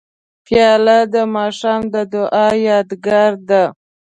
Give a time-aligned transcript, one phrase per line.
[0.45, 3.63] پیاله د ماښام د دعا یادګار ده.